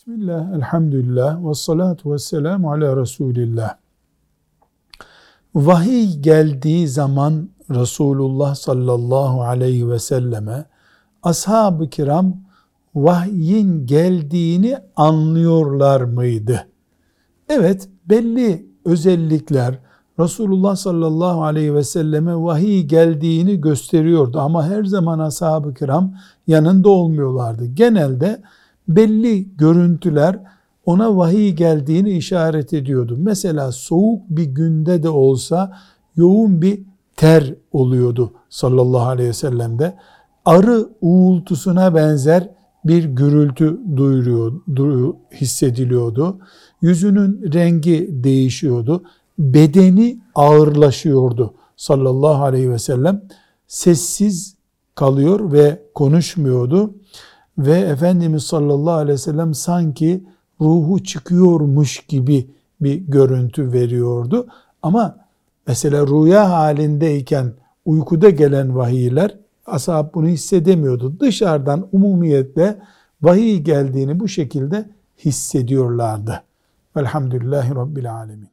Bismillah, 0.00 0.54
elhamdülillah, 0.54 1.48
ve 1.48 1.54
salatu 1.54 2.12
ve 2.12 2.18
selamu 2.18 2.72
ala 2.72 2.96
Resulillah. 2.96 3.74
Vahiy 5.54 6.16
geldiği 6.20 6.88
zaman 6.88 7.48
Resulullah 7.70 8.54
sallallahu 8.54 9.42
aleyhi 9.42 9.90
ve 9.90 9.98
selleme 9.98 10.64
ashab-ı 11.22 11.90
kiram 11.90 12.36
vahyin 12.94 13.86
geldiğini 13.86 14.78
anlıyorlar 14.96 16.00
mıydı? 16.00 16.66
Evet, 17.48 17.88
belli 18.08 18.66
özellikler 18.84 19.78
Resulullah 20.18 20.76
sallallahu 20.76 21.42
aleyhi 21.42 21.74
ve 21.74 21.84
selleme 21.84 22.36
vahiy 22.36 22.82
geldiğini 22.82 23.60
gösteriyordu 23.60 24.40
ama 24.40 24.66
her 24.66 24.84
zaman 24.84 25.18
ashab-ı 25.18 25.74
kiram 25.74 26.14
yanında 26.46 26.88
olmuyorlardı. 26.88 27.66
Genelde 27.66 28.42
belli 28.96 29.56
görüntüler 29.56 30.38
ona 30.86 31.16
vahiy 31.16 31.52
geldiğini 31.52 32.10
işaret 32.10 32.72
ediyordu. 32.72 33.16
Mesela 33.18 33.72
soğuk 33.72 34.22
bir 34.30 34.44
günde 34.44 35.02
de 35.02 35.08
olsa 35.08 35.78
yoğun 36.16 36.62
bir 36.62 36.82
ter 37.16 37.54
oluyordu 37.72 38.32
sallallahu 38.48 39.08
aleyhi 39.08 39.28
ve 39.28 39.32
sellem'de. 39.32 39.96
Arı 40.44 40.88
uğultusuna 41.00 41.94
benzer 41.94 42.50
bir 42.84 43.04
gürültü 43.04 43.80
duyuruyor, 43.96 45.14
hissediliyordu. 45.34 46.38
Yüzünün 46.82 47.52
rengi 47.52 48.08
değişiyordu. 48.10 49.02
Bedeni 49.38 50.18
ağırlaşıyordu 50.34 51.54
sallallahu 51.76 52.42
aleyhi 52.44 52.70
ve 52.70 52.78
sellem. 52.78 53.22
Sessiz 53.66 54.54
kalıyor 54.94 55.52
ve 55.52 55.82
konuşmuyordu 55.94 56.94
ve 57.66 57.78
Efendimiz 57.78 58.42
sallallahu 58.42 58.94
aleyhi 58.94 59.14
ve 59.14 59.18
sellem 59.18 59.54
sanki 59.54 60.24
ruhu 60.60 61.04
çıkıyormuş 61.04 62.00
gibi 62.08 62.50
bir 62.80 62.94
görüntü 62.94 63.72
veriyordu. 63.72 64.46
Ama 64.82 65.16
mesela 65.66 66.06
rüya 66.06 66.50
halindeyken 66.50 67.52
uykuda 67.84 68.30
gelen 68.30 68.76
vahiyler 68.76 69.36
ashab 69.66 70.14
bunu 70.14 70.26
hissedemiyordu. 70.28 71.20
Dışarıdan 71.20 71.88
umumiyetle 71.92 72.78
vahiy 73.22 73.58
geldiğini 73.58 74.20
bu 74.20 74.28
şekilde 74.28 74.90
hissediyorlardı. 75.24 76.42
Velhamdülillahi 76.96 77.74
Rabbil 77.74 78.14
Alemin. 78.14 78.48